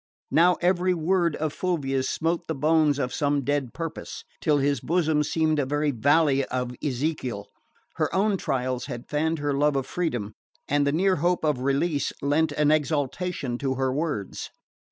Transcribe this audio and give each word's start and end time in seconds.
Now 0.31 0.55
every 0.61 0.95
word 0.95 1.35
of 1.35 1.53
Fulvia's 1.53 2.09
smote 2.09 2.47
the 2.47 2.55
bones 2.55 2.97
of 2.97 3.13
some 3.13 3.43
dead 3.43 3.71
purpose, 3.71 4.23
till 4.39 4.57
his 4.57 4.79
bosom 4.79 5.21
seemed 5.21 5.59
a 5.59 5.65
very 5.67 5.91
valley 5.91 6.43
of 6.45 6.71
Ezekiel. 6.83 7.45
Her 7.97 8.11
own 8.11 8.35
trials 8.37 8.85
had 8.87 9.07
fanned 9.07 9.37
her 9.37 9.53
love 9.53 9.75
of 9.75 9.85
freedom, 9.85 10.33
and 10.67 10.87
the 10.87 10.91
near 10.91 11.17
hope 11.17 11.45
of 11.45 11.59
release 11.61 12.11
lent 12.19 12.51
an 12.53 12.71
exaltation 12.71 13.59
to 13.59 13.75
her 13.75 13.93
words. 13.93 14.49